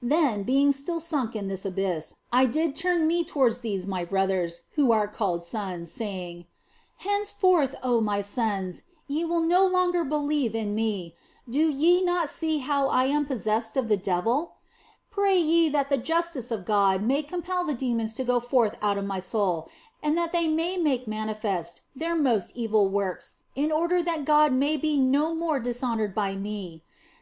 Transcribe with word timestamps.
Then, 0.00 0.44
being 0.44 0.72
still 0.72 0.98
sunk 0.98 1.36
in 1.36 1.48
this 1.48 1.66
abyss, 1.66 2.14
I 2.32 2.46
did 2.46 2.74
turn 2.74 3.06
me 3.06 3.22
towards 3.22 3.60
these 3.60 3.86
my 3.86 4.02
brothers 4.02 4.62
(who 4.76 4.92
are 4.92 5.06
called 5.06 5.44
sons), 5.44 5.92
saying:" 5.92 6.46
Henceforth, 7.06 7.74
oh 7.82 8.00
my 8.00 8.22
sons, 8.22 8.84
ye 9.08 9.26
will 9.26 9.42
no 9.42 9.66
longer 9.66 10.04
believe 10.04 10.54
in 10.54 10.74
me; 10.74 11.14
do 11.46 11.68
ye 11.68 12.02
not 12.02 12.30
see 12.30 12.60
how 12.60 12.84
that 12.86 12.94
I 12.94 13.04
am 13.08 13.26
possessed 13.26 13.76
of 13.76 13.88
the 13.88 13.98
devil? 13.98 14.54
Pray 15.10 15.36
ye 15.38 15.68
that 15.68 15.90
the 15.90 15.98
justice 15.98 16.50
of 16.50 16.64
God 16.64 17.02
may 17.02 17.22
compel 17.22 17.62
the 17.66 17.74
demons 17.74 18.14
to 18.14 18.24
go 18.24 18.40
forth 18.40 18.78
out 18.80 18.96
of 18.96 19.04
my 19.04 19.20
soul, 19.20 19.68
and 20.02 20.16
that 20.16 20.32
they 20.32 20.48
may 20.48 20.78
make 20.78 21.06
mani 21.06 21.34
fest 21.34 21.82
their 21.94 22.16
most 22.16 22.52
evil 22.54 22.88
works 22.88 23.34
in 23.54 23.70
order 23.70 24.02
that 24.02 24.24
God 24.24 24.50
may 24.50 24.78
be 24.78 24.96
no 24.96 25.02
20 25.02 25.04
THE 25.04 25.10
BLESSED 25.10 25.12
ANGELA 25.12 25.34
more 25.34 25.60
dishonoured 25.60 26.14
by 26.14 26.36
me. 26.36 26.84